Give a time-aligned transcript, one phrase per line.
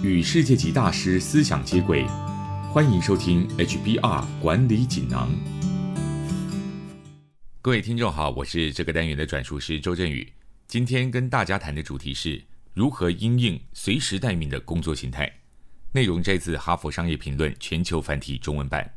[0.00, 2.06] 与世界级大师思想接轨，
[2.72, 5.28] 欢迎收听 HBR 管理锦囊。
[7.60, 10.32] 各位听众好，我是这个单元的转述师周振宇。
[10.68, 12.40] 今天跟大家谈的主题是
[12.74, 15.28] 如何因应随时待命的工作形态。
[15.90, 18.88] 内容摘自《哈佛商业评论》全球繁体中文版。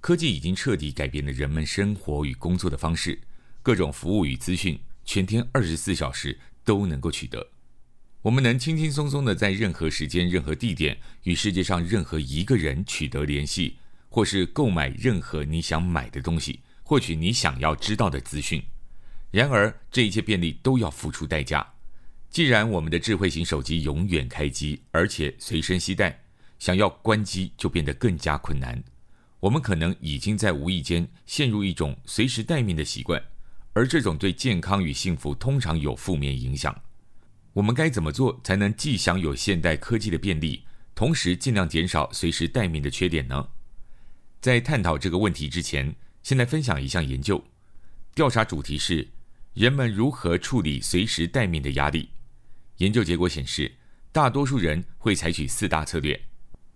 [0.00, 3.20] 科技已经彻底改变了人们生活与工作的方式，
[3.62, 7.46] 各种服务与资讯，全天二十四小时都能够取得。
[8.26, 13.76] 我们能轻轻松松的在任何时间、任何地点与世界上任何一个人取得联系，
[14.08, 18.60] 或是购买任何你想买的东西，获取你想要知道的资讯。
[19.30, 21.64] 然而，这一切便利都要付出代价。
[22.28, 26.24] 既然我们的智慧型手机永远开机，而且随身携带，
[26.58, 28.82] 想要关机就变得更加困难。
[29.38, 33.22] 我们可能已经在无意间陷入一种随时待命的习惯，
[33.72, 36.76] 而这种对健康与幸福通常有负面影响。
[37.56, 43.48] 我们该怎么做才能既享有现代科技的便利，同时尽量减少随时待命的缺点呢？
[44.42, 47.42] 在探讨这个问题之前，先来分享一项研究。
[48.14, 49.08] 调查主题是
[49.54, 52.10] 人们如何处理随时待命的压力。
[52.76, 53.72] 研究结果显示，
[54.12, 56.20] 大多数人会采取四大策略，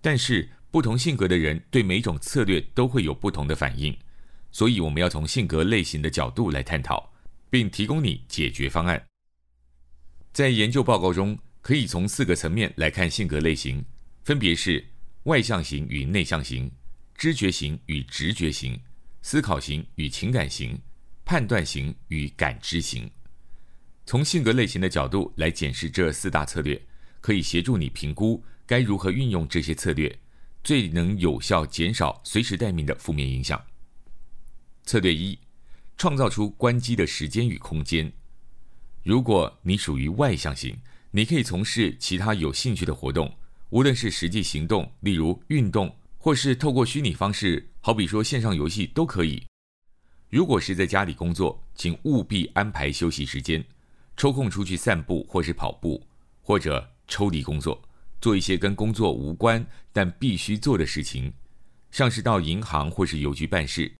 [0.00, 3.96] 但是不同性格的人对每种策略都会有不同的反应。
[4.50, 7.12] 所以，我们要从性格类型的角度来探讨，
[7.48, 9.00] 并提供你解决方案。
[10.34, 13.84] 在研究报告中，可以从四个层面来看性格类型，
[14.24, 14.84] 分别是
[15.22, 16.68] 外向型与内向型、
[17.14, 18.76] 知觉型与直觉型、
[19.22, 20.76] 思考型与情感型、
[21.24, 23.08] 判断型与感知型。
[24.06, 26.84] 从性格类型的角度来检视这四大策略，
[27.20, 30.18] 可以协助你评估该如何运用这些策略，
[30.64, 33.64] 最能有效减少随时待命的负面影响。
[34.82, 35.38] 策略一：
[35.96, 38.12] 创造出关机的时间与空间。
[39.04, 40.74] 如果你属于外向型，
[41.10, 43.30] 你可以从事其他有兴趣的活动，
[43.68, 49.44] 无论是实际行动，例如运动，或是透过虚拟方式，好比说线上游戏都可以。
[50.30, 53.62] 如果是在家里工作，请务必安排休息时间，
[54.16, 56.02] 抽空出去散步或是跑步，
[56.40, 57.86] 或者抽离工作，
[58.22, 61.30] 做一些跟工作无关但必须做的事情，
[61.90, 63.92] 像是到银行或是邮局办事。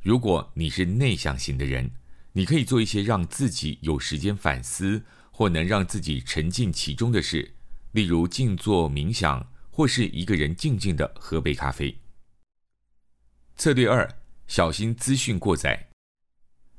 [0.00, 1.90] 如果你是内向型的人，
[2.36, 7.54] 你可以做一些让自己有时间反思，或能让自己沉浸其中的事，
[7.92, 11.96] 例如静坐冥想，或是一个人静静的喝杯咖啡。
[13.56, 14.08] 策略二：
[14.48, 15.90] 小心资讯过载。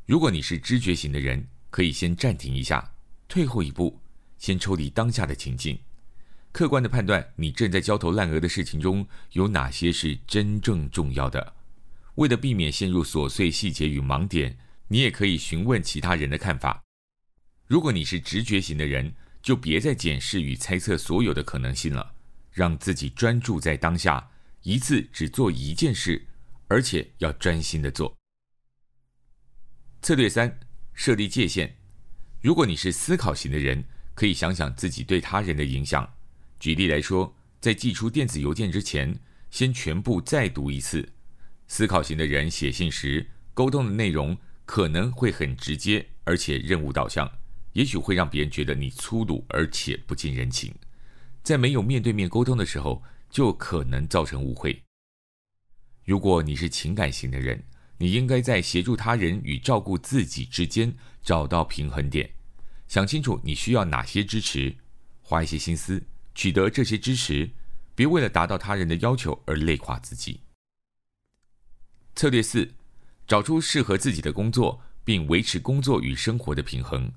[0.06, 2.94] 如果你是知觉型的人，可以先暂停一下，
[3.30, 4.02] 退后一步，
[4.38, 5.80] 先抽离当下的情境，
[6.52, 11.54] 客观的判断你正在焦头烂额的事情中有哪些是真正重要的。
[12.16, 14.58] 为了避免陷入琐碎细节与盲点。
[14.88, 16.84] 你也可以询问其他人的看法。
[17.68, 22.14] 如果你是直觉型的人，就别再检视与猜测所有的可能性了，
[22.52, 24.30] 让自己专注在当下，
[24.62, 26.28] 一次只做一件事，
[26.68, 28.16] 而且要专心的做。
[30.02, 30.60] 策略三：
[30.94, 31.76] 设立界限。
[32.42, 36.08] 如果你是思考型的人，可以想想自己对他人的影响。
[36.60, 39.20] 举例来说，在寄出电子邮件之前，
[39.50, 41.14] 先全部再读一次。
[41.68, 44.38] 思考型的人写信时，沟通的内容。
[44.66, 47.32] 可能会很直接，而且任务导向，
[47.74, 50.74] 也许会让别人觉得你粗鲁而且不近人情。
[51.44, 54.82] 在没有面对面沟通的时候，就可能造成误会。
[56.04, 57.64] 如果你是情感型的人，
[58.00, 62.30] 你应该在协助他人与照顾自己之间找到平衡点，
[62.88, 64.76] 想清楚你需要哪些支持，
[65.22, 67.52] 花一些心思取得这些支持，
[67.94, 70.42] 别为了达到他人的要求而累垮自己。
[72.16, 72.74] 策略四。
[73.28, 77.12] 找出适合自己的工作，并维持工作与生活的平衡。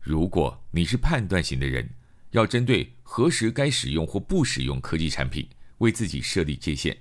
[0.00, 1.88] 如果你是判断型的人，
[2.30, 5.48] 要针对何时该使用或不使用科技产品，
[5.78, 6.96] 为自己设立界限。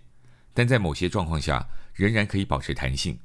[0.56, 3.20] 但在某些状况下，仍然可以保持弹性。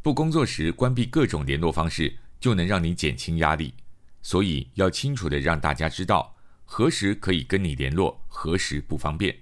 [0.00, 3.74] 不工作时关闭各种联络方式，就能让你减轻压力。
[4.22, 9.36] 所以要清楚的让大家知道，何时可以跟你联络，何时不方便。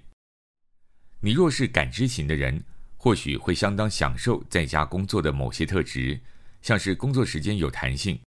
[1.21, 2.63] 你若是感知型的人。
[3.03, 6.21] 或许会相当享受在家工作的某些特质，
[6.61, 8.21] 像是工作时间有弹性。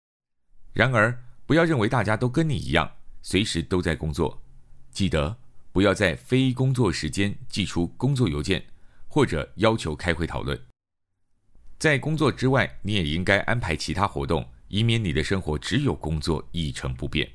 [0.71, 2.89] 然而，不要认为大家都跟你一样，
[3.21, 4.41] 随时都在工作。
[4.89, 5.37] 记得
[5.73, 8.63] 不要在非工作时间寄出工作邮件，
[9.09, 10.57] 或者要求开会讨论。
[11.77, 17.29] 在工作之外，你也应该安排其他活动，以免你的生活只有工作一成不变。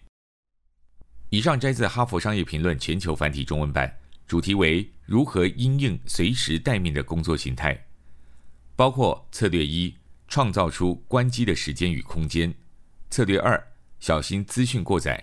[1.28, 3.98] 以上摘自《哈佛商业评论》全球繁体中文版。
[4.26, 7.86] 主题为如何因应随时待命的工作形态，
[8.74, 9.94] 包括策略一：
[10.26, 12.50] 创造出关机的时间与空间；
[13.08, 15.16] 策略二：小心资讯过载；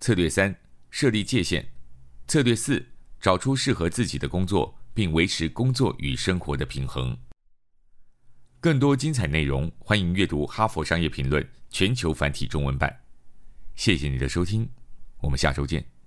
[0.00, 0.54] 策略三：
[0.90, 1.64] 设立界限；
[2.28, 2.86] 策略四，
[3.20, 7.18] 找出适合自己的工作，并维持工作与生活的平衡。
[8.60, 13.00] 更多精彩内容，欢迎阅读《哈佛商业评论》全球繁体中文版。
[13.74, 14.68] 谢谢你的收听，
[15.20, 15.99] 我们下周见。